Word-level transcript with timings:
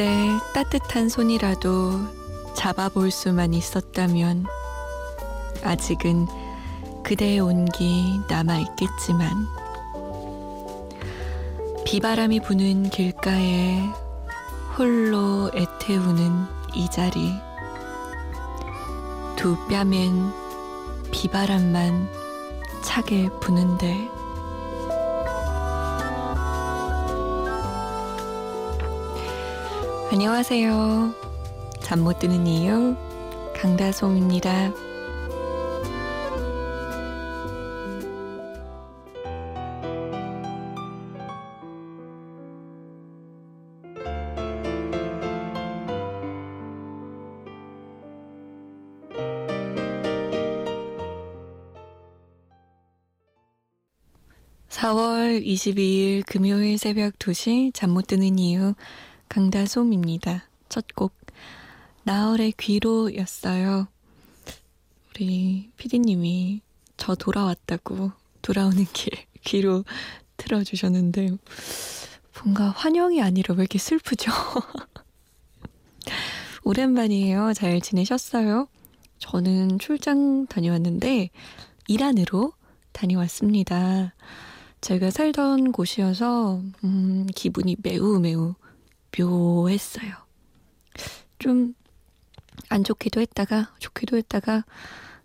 그대의 0.00 0.40
따뜻한 0.54 1.10
손이라도 1.10 2.54
잡아볼 2.54 3.10
수만 3.10 3.52
있었다면 3.52 4.46
아직은 5.62 6.26
그대의 7.02 7.40
온기 7.40 8.18
남아있겠지만 8.26 9.30
비바람이 11.84 12.40
부는 12.40 12.88
길가에 12.88 13.82
홀로 14.78 15.50
애태우는 15.54 16.46
이 16.74 16.88
자리. 16.90 17.34
두 19.36 19.54
뺨엔 19.68 20.32
비바람만 21.10 22.08
차게 22.82 23.28
부는데 23.40 24.08
안녕하세요. 30.12 31.14
잠 31.82 32.00
못 32.00 32.18
드는 32.18 32.44
이유 32.44 32.96
강다솜입니다. 33.54 34.72
4월 54.68 55.44
22일 55.44 56.24
금요일 56.26 56.78
새벽 56.78 57.18
2시 57.18 57.72
잠 57.74 57.90
못 57.90 58.06
드는 58.06 58.38
이유 58.38 58.74
강다솜입니다. 59.30 60.44
첫 60.68 60.84
곡 60.94 61.14
나얼의 62.02 62.52
귀로였어요. 62.58 63.86
우리 65.10 65.70
피디님이 65.76 66.60
저 66.96 67.14
돌아왔다고 67.14 68.10
돌아오는 68.42 68.84
길 68.92 69.12
귀로 69.44 69.84
틀어주셨는데 70.36 71.28
뭔가 72.42 72.70
환영이 72.70 73.22
아니라 73.22 73.54
왜 73.54 73.62
이렇게 73.62 73.78
슬프죠? 73.78 74.32
오랜만이에요. 76.64 77.52
잘 77.54 77.80
지내셨어요? 77.80 78.66
저는 79.18 79.78
출장 79.78 80.46
다녀왔는데 80.46 81.30
일안으로 81.86 82.52
다녀왔습니다. 82.92 84.14
제가 84.80 85.10
살던 85.10 85.72
곳이어서 85.72 86.62
음, 86.84 87.26
기분이 87.34 87.76
매우 87.82 88.18
매우 88.18 88.54
묘했어요. 89.18 90.14
좀 91.38 91.74
안 92.68 92.84
좋기도 92.84 93.20
했다가 93.20 93.72
좋기도 93.78 94.16
했다가 94.16 94.64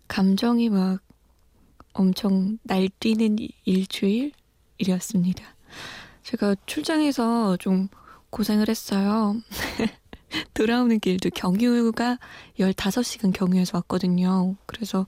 감정이 0.08 0.68
막 0.68 1.00
엄청 1.92 2.58
날뛰는 2.62 3.36
일주일이었습니다. 3.64 5.44
제가 6.22 6.56
출장에서 6.66 7.56
좀 7.58 7.88
고생을 8.30 8.68
했어요. 8.68 9.36
돌아오는 10.54 10.98
길도 10.98 11.30
경유가 11.30 12.18
15시간 12.58 13.32
경유해서 13.32 13.78
왔거든요. 13.78 14.56
그래서 14.66 15.06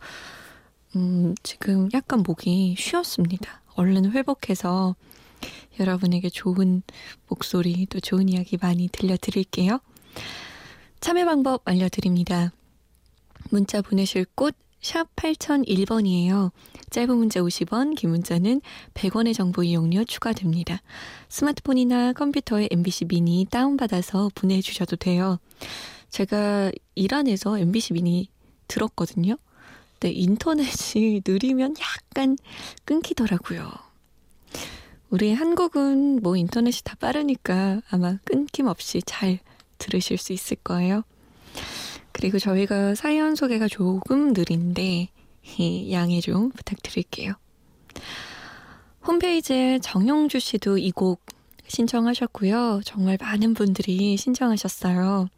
음, 0.96 1.34
지금 1.42 1.88
약간 1.92 2.22
목이 2.22 2.76
쉬었습니다. 2.78 3.62
얼른 3.74 4.12
회복해서 4.12 4.94
여러분에게 5.78 6.28
좋은 6.30 6.82
목소리 7.28 7.86
또 7.86 8.00
좋은 8.00 8.28
이야기 8.28 8.56
많이 8.60 8.88
들려드릴게요. 8.88 9.80
참여 11.00 11.24
방법 11.24 11.62
알려드립니다. 11.64 12.52
문자 13.50 13.82
보내실 13.82 14.26
곳 14.34 14.54
샵 14.80 15.14
8001번이에요. 15.16 16.52
짧은 16.90 17.16
문자 17.16 17.40
50원, 17.40 17.96
긴 17.96 18.10
문자는 18.10 18.60
100원의 18.94 19.34
정보 19.34 19.62
이용료 19.62 20.04
추가됩니다. 20.04 20.80
스마트폰이나 21.28 22.12
컴퓨터에 22.12 22.68
MBC 22.70 23.06
미니 23.06 23.46
다운받아서 23.50 24.30
보내주셔도 24.34 24.96
돼요. 24.96 25.38
제가 26.10 26.70
일안에서 26.94 27.58
MBC 27.58 27.94
미니 27.94 28.28
들었거든요. 28.68 29.36
근데 29.98 30.14
인터넷이 30.14 31.22
느리면 31.26 31.74
약간 31.80 32.38
끊기더라고요. 32.84 33.87
우리 35.10 35.32
한국은 35.32 36.20
뭐 36.22 36.36
인터넷이 36.36 36.82
다 36.84 36.94
빠르니까 37.00 37.80
아마 37.90 38.18
끊김없이 38.24 39.00
잘 39.06 39.38
들으실 39.78 40.18
수 40.18 40.32
있을 40.32 40.56
거예요. 40.58 41.02
그리고 42.12 42.38
저희가 42.38 42.94
사연 42.94 43.34
소개가 43.34 43.68
조금 43.68 44.32
느린데 44.32 45.08
양해 45.92 46.20
좀 46.20 46.50
부탁드릴게요. 46.50 47.34
홈페이지에 49.06 49.78
정영주 49.78 50.40
씨도 50.40 50.78
이 50.78 50.90
곡 50.92 51.24
신청하셨고요. 51.68 52.80
정말 52.84 53.18
많은 53.20 53.52
분들이 53.54 54.16
신청하셨어요. 54.16 55.28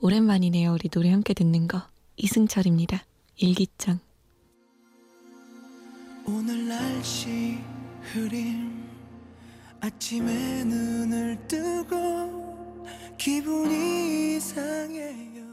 오랜만이네요. 0.00 0.72
우리 0.72 0.88
노래 0.88 1.10
함께 1.10 1.34
듣는 1.34 1.66
거. 1.66 1.82
이승철입니다. 2.16 3.04
일기장. 3.38 3.98
오늘 6.26 6.68
날씨 6.68 7.58
흐림 8.12 8.84
아침에 9.80 10.64
눈을 10.64 11.48
뜨고 11.48 12.86
기분이 13.16 14.36
이상해요 14.36 15.44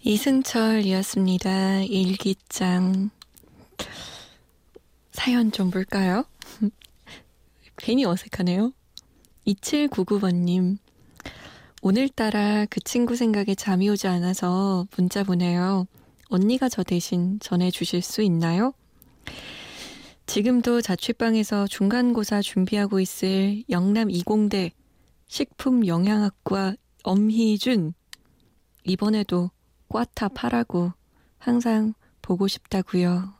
이승철이었습니다. 0.00 1.80
일기장 1.82 3.10
사연 5.10 5.50
좀 5.50 5.70
볼까요? 5.70 6.24
괜히 7.76 8.04
어색하네요. 8.04 8.72
2799번님 9.46 10.78
오늘따라 11.82 12.66
그 12.66 12.80
친구 12.80 13.16
생각에 13.16 13.54
잠이 13.54 13.88
오지 13.88 14.06
않아서 14.08 14.86
문자 14.96 15.24
보내요. 15.24 15.86
언니가 16.28 16.68
저 16.68 16.82
대신 16.82 17.40
전해주실 17.40 18.02
수 18.02 18.22
있나요? 18.22 18.72
지금도 20.38 20.82
자취방에서 20.82 21.66
중간고사 21.66 22.42
준비하고 22.42 23.00
있을 23.00 23.64
영남 23.70 24.06
20대 24.06 24.70
식품영양학과 25.26 26.76
엄희준. 27.02 27.92
이번에도 28.84 29.50
꽈탑 29.88 30.44
하라고 30.44 30.92
항상 31.38 31.92
보고 32.22 32.46
싶다고요. 32.46 33.34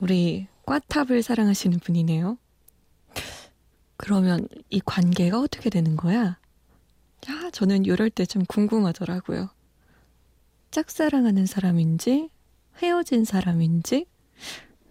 우리 0.00 0.46
꽈탑을 0.64 1.22
사랑하시는 1.22 1.80
분이네요. 1.80 2.38
그러면 3.98 4.48
이 4.70 4.80
관계가 4.82 5.38
어떻게 5.38 5.68
되는 5.68 5.98
거야? 5.98 6.38
야, 7.28 7.50
저는 7.52 7.84
이럴 7.84 8.08
때 8.08 8.24
좀 8.24 8.42
궁금하더라고요. 8.46 9.50
짝사랑하는 10.70 11.44
사람인지, 11.44 12.30
헤어진 12.78 13.26
사람인지, 13.26 14.06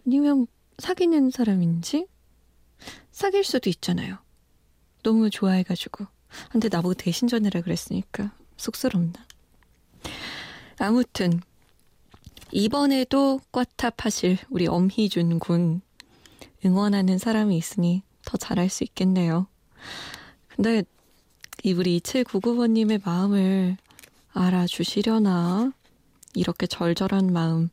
아니면 0.08 0.48
사귀는 0.78 1.32
사람인지 1.32 2.08
사귈 3.12 3.44
수도 3.44 3.70
있잖아요. 3.70 4.18
너무 5.04 5.30
좋아해가지고. 5.30 6.08
근데 6.50 6.70
나보고 6.70 6.94
대신 6.94 7.28
전해라 7.28 7.60
그랬으니까 7.62 8.32
쑥스럽나. 8.56 9.14
아무튼 10.80 11.42
이번에도 12.54 13.42
꽈탑 13.52 14.06
하실 14.06 14.38
우리 14.50 14.66
엄희준 14.68 15.40
군 15.40 15.82
응원하는 16.66 17.18
사람이 17.18 17.58
있으니 17.58 18.02
더 18.24 18.38
잘할 18.38 18.70
수 18.70 18.86
있겠네요. 18.86 19.48
근데 20.48 20.84
이 21.64 21.74
우리 21.74 22.00
2799번님의 22.00 23.02
마음을 23.04 23.76
알아주시려나 24.32 25.74
이렇게 26.34 26.66
절절한 26.66 27.34
마음 27.34 27.70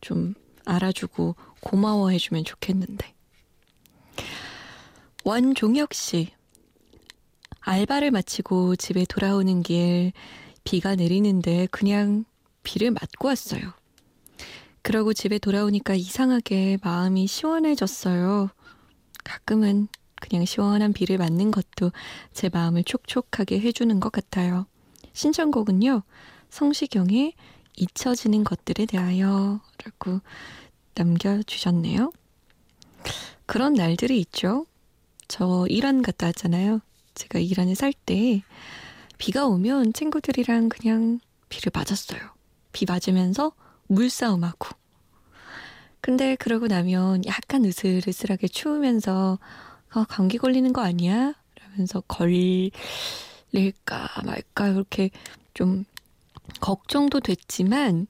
좀 0.00 0.34
알아주고 0.64 1.34
고마워해주면 1.60 2.44
좋겠는데. 2.44 3.14
원종혁 5.24 5.94
씨. 5.94 6.32
알바를 7.60 8.10
마치고 8.10 8.76
집에 8.76 9.04
돌아오는 9.04 9.62
길 9.62 10.12
비가 10.64 10.94
내리는데 10.94 11.66
그냥 11.70 12.24
비를 12.62 12.90
맞고 12.90 13.28
왔어요. 13.28 13.72
그러고 14.82 15.12
집에 15.12 15.38
돌아오니까 15.38 15.94
이상하게 15.94 16.78
마음이 16.82 17.26
시원해졌어요. 17.26 18.48
가끔은 19.24 19.88
그냥 20.20 20.44
시원한 20.44 20.92
비를 20.92 21.18
맞는 21.18 21.50
것도 21.50 21.92
제 22.32 22.48
마음을 22.48 22.84
촉촉하게 22.84 23.60
해주는 23.60 24.00
것 24.00 24.10
같아요. 24.10 24.66
신청곡은요, 25.12 26.02
성시경의 26.50 27.34
잊혀지는 27.76 28.44
것들에 28.44 28.86
대하여 28.86 29.60
라고 29.84 30.20
남겨주셨네요. 30.98 32.12
그런 33.46 33.74
날들이 33.74 34.18
있죠. 34.20 34.66
저 35.28 35.66
이란 35.68 36.02
갔다 36.02 36.26
왔잖아요. 36.26 36.80
제가 37.14 37.38
이란에 37.38 37.74
살 37.74 37.92
때 37.92 38.42
비가 39.18 39.46
오면 39.46 39.92
친구들이랑 39.92 40.68
그냥 40.68 41.20
비를 41.48 41.70
맞았어요. 41.74 42.20
비 42.72 42.84
맞으면서 42.86 43.52
물싸움하고. 43.88 44.68
근데 46.00 46.36
그러고 46.36 46.66
나면 46.68 47.24
약간 47.26 47.64
으슬으슬하게 47.64 48.48
추우면서 48.48 49.38
어, 49.94 50.04
감기 50.04 50.38
걸리는 50.38 50.72
거 50.72 50.82
아니야? 50.82 51.34
라면서 51.60 52.00
걸릴까 52.02 52.72
말까 54.24 54.68
이렇게 54.68 55.10
좀 55.54 55.84
걱정도 56.60 57.20
됐지만 57.20 58.06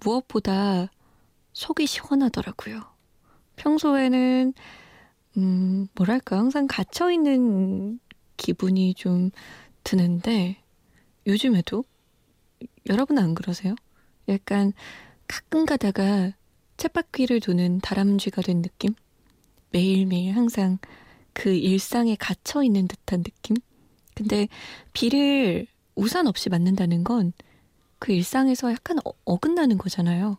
무엇보다 0.00 0.88
속이 1.58 1.88
시원하더라고요. 1.88 2.82
평소에는 3.56 4.54
음, 5.38 5.88
뭐랄까 5.96 6.38
항상 6.38 6.68
갇혀 6.68 7.10
있는 7.10 7.98
기분이 8.36 8.94
좀 8.94 9.32
드는데 9.82 10.62
요즘에도 11.26 11.82
여러분 12.88 13.18
안 13.18 13.34
그러세요? 13.34 13.74
약간 14.28 14.72
가끔 15.26 15.66
가다가 15.66 16.30
쳇바퀴를 16.76 17.40
도는 17.40 17.80
다람쥐가 17.80 18.42
된 18.42 18.62
느낌? 18.62 18.94
매일매일 19.72 20.36
항상 20.36 20.78
그 21.32 21.50
일상에 21.50 22.14
갇혀 22.14 22.62
있는 22.62 22.86
듯한 22.86 23.24
느낌? 23.24 23.56
근데 24.14 24.46
비를 24.92 25.66
우산 25.96 26.28
없이 26.28 26.50
맞는다는 26.50 27.02
건 27.02 27.32
그 27.98 28.12
일상에서 28.12 28.70
약간 28.70 28.98
어, 29.04 29.12
어긋나는 29.24 29.78
거잖아요. 29.78 30.38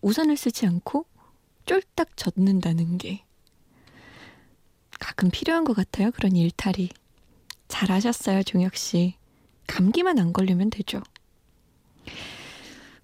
우산을 0.00 0.36
쓰지 0.36 0.66
않고 0.66 1.06
쫄딱 1.66 2.16
젖는다는 2.16 2.98
게. 2.98 3.24
가끔 4.98 5.30
필요한 5.30 5.64
것 5.64 5.74
같아요. 5.74 6.10
그런 6.10 6.34
일탈이. 6.34 6.88
잘하셨어요, 7.68 8.42
종혁 8.42 8.76
씨. 8.76 9.14
감기만 9.66 10.18
안 10.18 10.32
걸리면 10.32 10.70
되죠. 10.70 11.02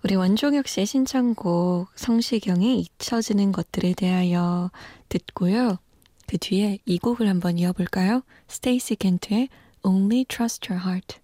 우리 0.03 0.17
원종혁 0.17 0.69
씨의 0.69 0.87
신청곡 0.87 1.89
성시경의 1.95 2.79
잊혀지는 2.79 3.53
것들에 3.53 3.95
대하여 3.95 4.71
듣고요. 5.09 5.79
그 6.27 6.39
뒤에 6.39 6.79
이 6.85 6.99
곡을 6.99 7.29
한번 7.29 7.59
이어볼까요? 7.59 8.23
스테이시 8.49 8.97
켄트의 8.97 9.49
Only 9.83 10.25
Trust 10.25 10.71
Your 10.71 10.87
Heart. 10.87 11.24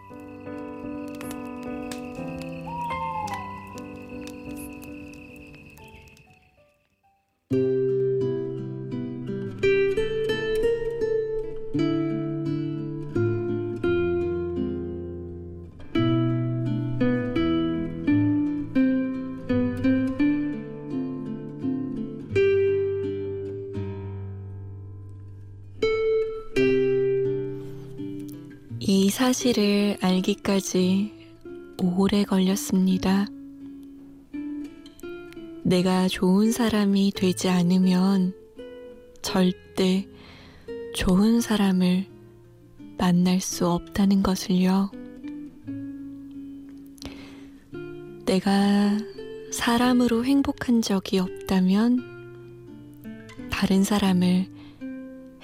사실을 29.21 29.97
알기까지 30.01 31.13
오래 31.77 32.23
걸렸습니다. 32.23 33.27
내가 35.61 36.07
좋은 36.07 36.51
사람이 36.51 37.11
되지 37.15 37.47
않으면 37.47 38.33
절대 39.21 40.07
좋은 40.95 41.39
사람을 41.39 42.07
만날 42.97 43.39
수 43.41 43.67
없다는 43.67 44.23
것을요. 44.23 44.89
내가 48.25 48.97
사람으로 49.51 50.25
행복한 50.25 50.81
적이 50.81 51.19
없다면 51.19 51.99
다른 53.51 53.83
사람을 53.83 54.47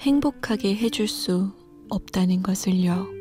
행복하게 0.00 0.74
해줄 0.74 1.06
수 1.06 1.52
없다는 1.88 2.42
것을요. 2.42 3.17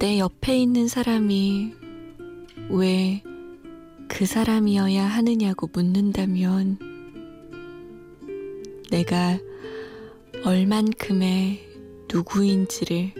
내 0.00 0.18
옆에 0.18 0.58
있는 0.58 0.88
사람이 0.88 1.74
왜 2.70 3.22
그 4.10 4.26
사람이어야 4.26 5.06
하느냐고 5.06 5.68
묻는다면 5.72 6.78
내가 8.90 9.38
얼만큼의 10.44 11.60
누구인지를 12.12 13.14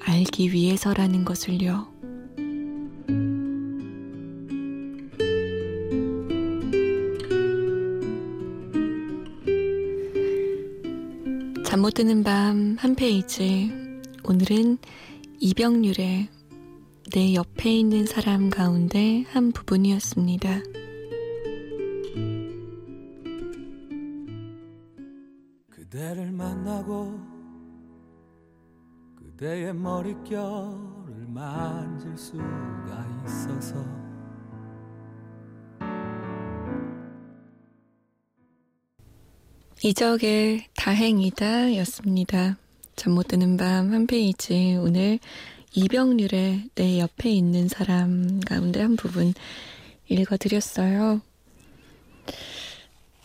알기 0.00 0.52
위해서라는 0.52 1.24
것을요. 1.24 1.88
잠 11.64 11.80
못 11.80 11.94
드는 11.94 12.22
밤 12.22 12.76
한 12.78 12.94
페이지. 12.94 13.72
오늘은 14.24 14.78
이병률의 15.42 16.28
내 17.14 17.34
옆에 17.34 17.70
있는 17.70 18.04
사람 18.04 18.50
가운데 18.50 19.24
한 19.28 19.52
부분이었습니다. 19.52 20.60
그대를 25.70 26.30
만나고 26.30 27.18
그대의 29.16 29.72
머릿결을 29.72 31.26
만질 31.28 32.18
수가 32.18 33.22
있어서 33.24 33.82
이적의 39.82 40.66
다행이다 40.76 41.76
였습니다. 41.76 42.58
잠 43.00 43.14
못 43.14 43.28
드는 43.28 43.56
밤 43.56 43.94
한 43.94 44.06
페이지 44.06 44.76
오늘 44.78 45.18
이병률의 45.74 46.68
내 46.74 46.98
옆에 46.98 47.30
있는 47.30 47.66
사람 47.66 48.40
가운데 48.40 48.82
한 48.82 48.96
부분 48.96 49.32
읽어드렸어요. 50.08 51.22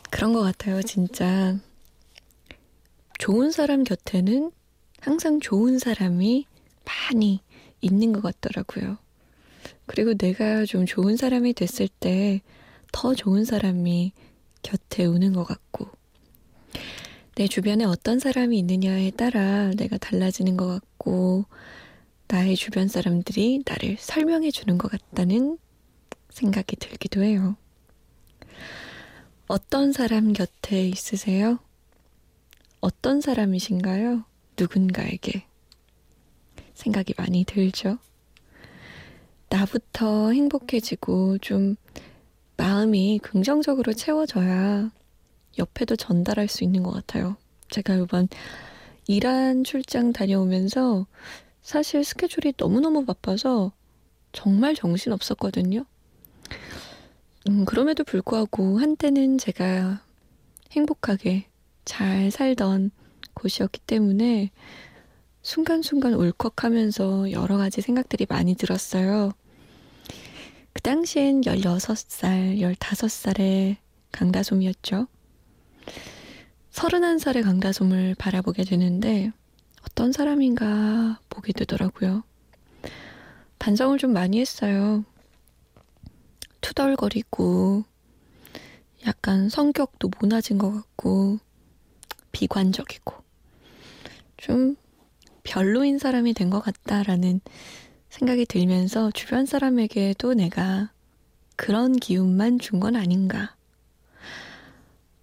그런 0.10 0.32
것 0.32 0.41
같아요, 0.44 0.82
진짜. 0.82 1.58
좋은 3.20 3.51
사람 3.51 3.84
곁에는 3.84 4.50
항상 5.01 5.41
좋은 5.41 5.77
사람이 5.77 6.46
많이 6.86 7.41
있는 7.82 8.13
것 8.13 8.22
같더라고요. 8.24 8.98
그리고 9.88 10.13
내가 10.13 10.63
좀 10.65 10.86
좋은 10.86 11.17
사람이 11.17 11.53
됐을 11.53 11.89
때 11.89 12.41
더 12.94 13.13
좋은 13.13 13.44
사람이 13.44 14.13
곁에 14.63 15.03
오는 15.05 15.34
것 15.34 15.44
같고, 15.44 15.89
내 17.36 17.48
주변에 17.50 17.84
어떤 17.84 18.18
사람이 18.18 18.58
있느냐에 18.60 19.12
따라 19.12 19.70
내가 19.72 19.98
달라지는 19.98 20.56
것 20.56 20.68
같고, 20.68 21.46
나의 22.30 22.56
주변 22.56 22.88
사람들이 22.88 23.62
나를 23.65 23.98
설명해 24.00 24.51
주는 24.51 24.77
것 24.77 24.89
같다는 24.89 25.58
생각이 26.30 26.77
들기도 26.77 27.24
해요. 27.24 27.58
어떤 29.48 29.92
사람 29.92 30.32
곁에 30.32 30.88
있으세요? 30.88 31.60
어떤 32.80 33.20
사람이신가요? 33.20 34.24
누군가에게. 34.58 35.46
생각이 36.74 37.13
많이 37.18 37.44
들죠? 37.44 37.98
나부터 39.50 40.32
행복해지고 40.32 41.39
좀 41.39 41.75
마음이 42.56 43.20
긍정적으로 43.22 43.92
채워져야 43.94 44.89
옆에도 45.58 45.96
전달할 45.96 46.48
수 46.48 46.64
있는 46.64 46.84
것 46.84 46.92
같아요. 46.92 47.38
제가 47.70 47.96
이번 47.96 48.28
이란 49.08 49.64
출장 49.64 50.14
다녀오면서 50.14 51.06
사실 51.62 52.04
스케줄이 52.04 52.54
너무너무 52.58 53.06
바빠서 53.06 53.72
정말 54.32 54.76
정신 54.76 55.12
없었거든요. 55.12 55.86
음, 57.48 57.66
그럼에도 57.66 58.04
불구하고 58.04 58.80
한때는 58.80 59.38
제가 59.38 60.02
행복하게 60.72 61.48
잘 61.86 62.32
살던 62.32 62.92
곳이었기 63.34 63.82
때문에 63.82 64.52
순간순간 65.42 66.16
울컥하면서 66.16 67.32
여러 67.32 67.58
가지 67.58 67.82
생각들이 67.82 68.26
많이 68.28 68.56
들었어요. 68.56 69.32
그 70.74 70.82
당시엔 70.82 71.42
16살, 71.42 72.60
15살의 72.60 73.78
강다솜이었죠. 74.12 75.08
31살의 76.72 77.44
강다솜을 77.44 78.15
바라보게 78.15 78.63
되는데 78.63 79.32
어떤 79.84 80.12
사람인가 80.12 81.20
보게 81.30 81.54
되더라고요. 81.54 82.24
반성을 83.60 83.98
좀 83.98 84.13
많이 84.13 84.39
했어요. 84.39 85.04
투덜거리고 86.62 87.84
약간 89.06 89.50
성격도 89.50 90.10
모나진 90.20 90.58
것 90.58 90.72
같고 90.72 91.39
비관적이고 92.32 93.13
좀 94.38 94.75
별로인 95.44 96.00
사람이 96.00 96.34
된 96.34 96.50
것 96.50 96.60
같다라는 96.62 97.39
생각이 98.10 98.46
들면서 98.46 99.12
주변 99.12 99.46
사람에게도 99.46 100.34
내가 100.34 100.92
그런 101.56 101.94
기운만 101.94 102.60
준 102.60 102.80
건 102.80 102.96
아닌가. 102.96 103.56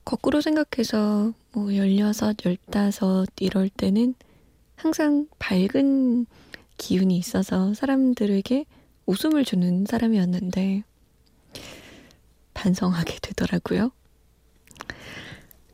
거꾸로 0.04 0.40
생각해서 0.40 1.32
뭐 1.52 1.72
16, 1.72 2.12
15 2.90 3.26
이럴 3.40 3.68
때는 3.68 4.14
항상 4.76 5.28
밝은 5.38 6.26
기운이 6.76 7.16
있어서 7.16 7.72
사람들에게 7.74 8.64
웃음을 9.06 9.44
주는 9.44 9.84
사람이었는데 9.86 10.82
반성하게 12.54 13.18
되더라고요. 13.22 13.90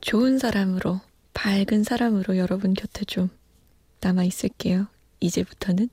좋은 0.01 0.39
사람으로, 0.39 1.01
밝은 1.35 1.85
사람으로 1.85 2.37
여러분 2.37 2.75
곁에 2.75 3.05
좀 3.05 3.31
남아 4.01 4.25
있을게요. 4.25 4.87
이제부터는. 5.21 5.89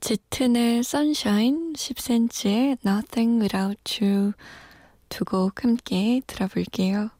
짙은의 0.00 0.78
Sunshine, 0.80 1.72
10cm의 1.72 2.78
Nothing 2.86 3.40
Without 3.40 4.04
You 4.04 4.32
두 5.08 5.24
곡 5.24 5.64
함께 5.64 6.20
들어볼게요. 6.26 7.10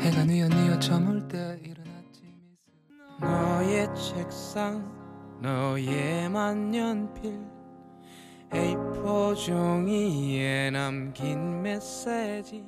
해가 0.00 0.24
뉘어 0.24 0.48
뉘어 0.48 0.78
저물 0.78 1.26
때 1.28 1.58
일어난 1.62 2.04
너의 3.20 3.88
책상 3.94 5.38
너의 5.42 6.28
만년필 6.30 7.38
A4 8.50 9.36
종이에 9.36 10.70
남긴 10.70 11.62
메시지 11.62 12.64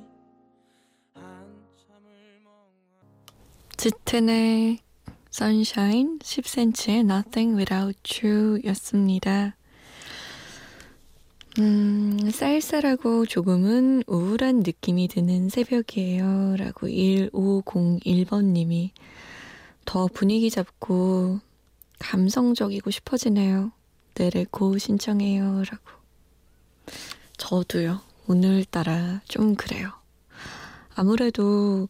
짙은의 3.77 4.77
Sunshine 5.33 6.19
10cm의 6.19 7.09
Nothing 7.09 7.55
Without 7.55 7.97
You 8.21 8.59
였습니다. 8.65 9.55
음, 11.59 12.29
쌀쌀하고 12.31 13.25
조금은 13.25 14.03
우울한 14.07 14.59
느낌이 14.59 15.07
드는 15.07 15.47
새벽이에요. 15.47 16.57
라고 16.57 16.87
1501번님이 16.87 18.89
더 19.85 20.07
분위기 20.07 20.49
잡고 20.49 21.39
감성적이고 21.99 22.91
싶어지네요. 22.91 23.71
내래고 24.15 24.77
신청해요. 24.77 25.63
라고. 25.63 26.01
저도요. 27.37 28.01
오늘따라 28.27 29.21
좀 29.29 29.55
그래요. 29.55 29.93
아무래도, 30.93 31.87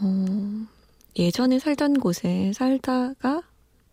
어, 0.00 0.66
예전에 1.16 1.58
살던 1.58 2.00
곳에 2.00 2.52
살다가 2.54 3.42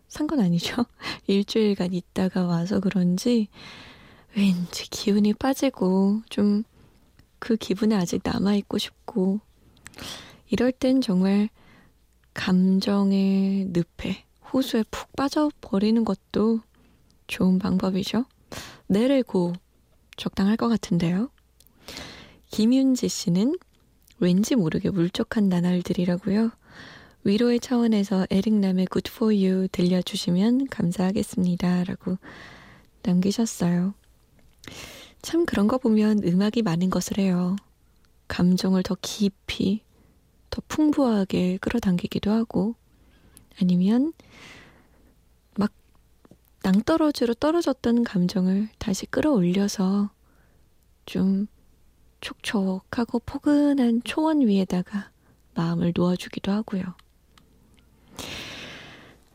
산 0.08 0.26
건 0.26 0.40
아니죠. 0.40 0.84
일주일간 1.26 1.92
있다가 1.92 2.44
와서 2.46 2.80
그런지 2.80 3.48
왠지 4.36 4.88
기운이 4.88 5.34
빠지고 5.34 6.22
좀 6.30 6.64
그 7.38 7.56
기분에 7.56 7.94
아직 7.94 8.20
남아있고 8.24 8.78
싶고 8.78 9.40
이럴 10.50 10.72
땐 10.72 11.00
정말 11.00 11.48
감정의 12.34 13.66
늪에 13.72 14.24
호수에 14.52 14.84
푹 14.90 15.14
빠져버리는 15.14 16.04
것도 16.04 16.60
좋은 17.26 17.58
방법이죠. 17.58 18.24
내래고 18.86 19.52
적당할 20.16 20.56
것 20.56 20.68
같은데요. 20.68 21.30
김윤지 22.50 23.08
씨는 23.08 23.56
왠지 24.20 24.56
모르게 24.56 24.88
울적한 24.88 25.48
나날들이라고요. 25.48 26.50
위로의 27.28 27.60
차원에서 27.60 28.26
에릭남의 28.30 28.86
Good 28.90 29.10
For 29.12 29.34
You 29.34 29.68
들려주시면 29.68 30.68
감사하겠습니다. 30.68 31.84
라고 31.84 32.16
남기셨어요. 33.02 33.92
참 35.20 35.44
그런 35.44 35.68
거 35.68 35.76
보면 35.76 36.22
음악이 36.24 36.62
많은 36.62 36.88
것을 36.88 37.18
해요. 37.18 37.56
감정을 38.28 38.82
더 38.82 38.96
깊이, 39.02 39.82
더 40.48 40.62
풍부하게 40.68 41.58
끌어당기기도 41.58 42.30
하고, 42.30 42.76
아니면 43.60 44.14
막 45.54 45.70
낭떠러지로 46.62 47.34
떨어졌던 47.34 48.04
감정을 48.04 48.70
다시 48.78 49.04
끌어올려서 49.04 50.08
좀 51.04 51.46
촉촉하고 52.22 53.18
포근한 53.18 54.00
초원 54.04 54.40
위에다가 54.46 55.10
마음을 55.52 55.92
놓아주기도 55.94 56.52
하고요. 56.52 56.94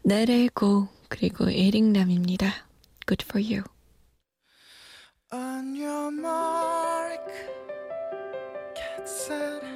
내레고 0.03 0.87
그리고 1.07 1.49
에릭남입니다. 1.49 2.65
Good 3.07 3.23
for 3.23 3.43
you. 3.43 3.63
On 5.31 5.75
your 5.75 6.11
mark, 6.11 7.25
get 8.75 9.07
set. 9.07 9.72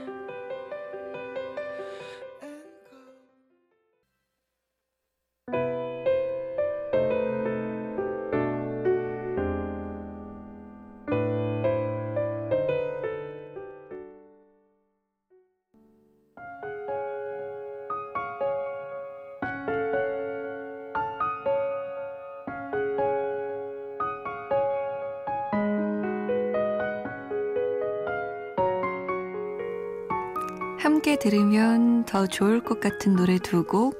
함께 30.87 31.19
들으면 31.19 32.05
더 32.05 32.27
좋을 32.27 32.63
것 32.63 32.79
같은 32.79 33.17
노래 33.17 33.39
두 33.39 33.65
곡, 33.65 33.93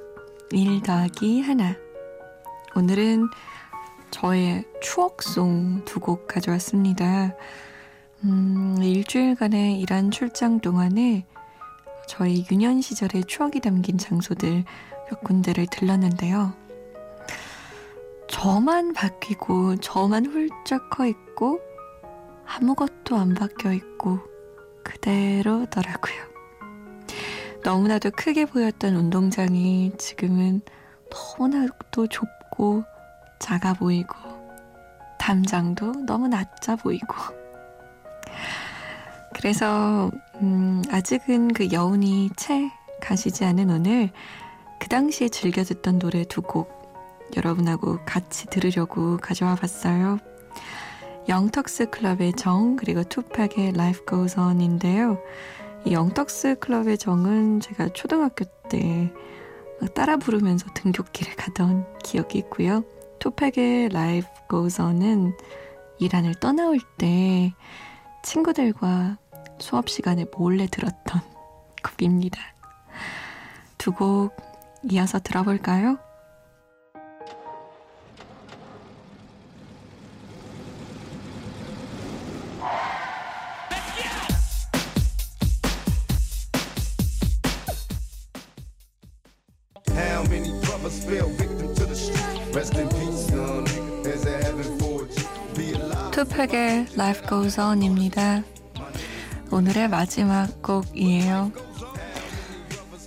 1 0.54 0.84
더하기 0.84 1.42
하나. 1.42 1.76
오늘은 2.78 3.28
저의 4.10 4.64
추억송 4.82 5.84
두 5.84 6.00
곡 6.00 6.30
가져왔습니다. 6.30 7.36
음, 8.24 8.78
일주일간의 8.82 9.82
이란 9.82 10.12
출장 10.12 10.62
동안에 10.62 11.26
저희 12.08 12.46
유년 12.50 12.80
시절의 12.80 13.26
추억이 13.26 13.60
담긴 13.60 13.98
장소들 13.98 14.64
몇 15.10 15.24
군데를 15.26 15.68
들렀는데요. 15.70 16.54
저만 18.30 18.94
바뀌고, 18.94 19.76
저만 19.82 20.26
훌쩍 20.26 20.90
커 20.90 21.06
있고, 21.06 21.60
아무것도 22.46 23.18
안 23.18 23.34
바뀌어 23.34 23.74
있고, 23.74 24.20
그대로더라고요. 24.86 26.27
너무나도 27.68 28.12
크게 28.12 28.46
보였던 28.46 28.96
운동장이 28.96 29.92
지금은 29.98 30.62
너무나도 31.12 32.08
좁고 32.08 32.86
작아 33.40 33.74
보이고 33.74 34.16
담장도 35.20 36.06
너무 36.06 36.30
낮아 36.30 36.78
보이고 36.78 37.14
그래서 39.36 40.10
음, 40.36 40.82
아직은 40.90 41.50
그 41.50 41.70
여운이 41.74 42.30
채 42.38 42.72
가시지 43.02 43.44
않은 43.44 43.70
오늘 43.70 44.12
그 44.80 44.88
당시에 44.88 45.28
즐겨 45.28 45.66
듣던 45.66 46.00
노래 46.00 46.24
두 46.24 46.42
곡 46.42 46.72
여러분하고 47.36 48.00
같이 48.06 48.46
들으려고 48.46 49.18
가져와 49.18 49.56
봤어요. 49.56 50.20
영턱스 51.28 51.90
클럽의 51.90 52.32
정 52.38 52.78
그리고 52.78 53.04
투팍의 53.04 53.72
Life 53.76 54.06
Goes 54.08 54.40
On인데요. 54.40 55.18
이 55.86 55.94
영턱스 55.94 56.60
클럽의 56.60 56.98
정은 56.98 57.60
제가 57.60 57.90
초등학교 57.90 58.46
때 58.70 59.12
따라 59.94 60.18
부르면서 60.18 60.68
등굣길을 60.74 61.36
가던 61.36 61.86
기억이 62.04 62.38
있고요. 62.40 62.84
투팍의 63.20 63.86
Life 63.86 64.30
Goes 64.50 64.82
On은 64.82 65.34
이란을 66.00 66.36
떠나올 66.36 66.80
때 66.98 67.54
친구들과 68.24 69.18
수업 69.60 69.90
시간에 69.90 70.26
몰래 70.36 70.68
들었던 70.68 71.22
곡입니다. 71.84 72.40
두 73.78 73.92
곡 73.94 74.36
이어서 74.92 75.20
들어볼까요? 75.20 75.98
투팩의 96.12 96.88
Life 96.94 97.28
Goes 97.28 97.60
On입니다. 97.60 98.44
오늘의 99.52 99.88
마지막 99.90 100.62
곡이에요. 100.62 101.52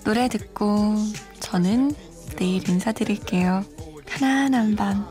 노래 0.05 0.29
듣고 0.29 0.97
저는 1.41 1.95
내일 2.37 2.69
인사드릴게요. 2.69 3.65
편안한 4.07 4.77
밤 4.77 5.07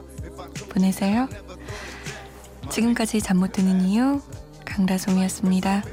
보내세요. 0.69 1.27
지금까지 2.69 3.21
잠 3.21 3.37
못 3.37 3.51
드는 3.51 3.81
이유 3.81 4.21
강다솜이었습니다. 4.65 5.83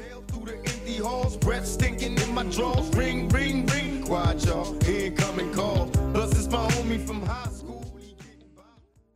Ring. 2.93 3.67
Quiet, 4.07 4.45
y'all. 4.45 4.73
Incoming 4.87 5.53
call. 5.53 5.87
Plus, 6.13 6.31
it's 6.31 6.47
my 6.47 6.65
homie 6.71 7.03
from 7.05 7.21
high 7.23 7.56